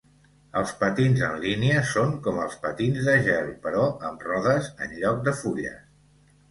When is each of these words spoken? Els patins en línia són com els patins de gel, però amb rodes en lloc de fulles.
Els 0.61 0.71
patins 0.79 1.21
en 1.27 1.35
línia 1.43 1.83
són 1.91 2.15
com 2.29 2.41
els 2.47 2.57
patins 2.65 3.05
de 3.11 3.17
gel, 3.29 3.55
però 3.67 3.85
amb 4.09 4.27
rodes 4.31 4.75
en 4.87 4.99
lloc 5.03 5.23
de 5.31 5.41
fulles. 5.45 5.83